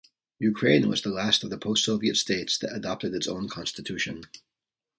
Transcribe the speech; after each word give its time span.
Ukraine 0.39 0.87
was 0.89 1.03
the 1.03 1.09
last 1.11 1.43
of 1.43 1.51
the 1.51 1.59
post-Soviet 1.59 2.15
states 2.15 2.57
that 2.57 2.73
adopted 2.75 3.13
its 3.13 3.27
own 3.27 3.47
constitution. 3.47 4.23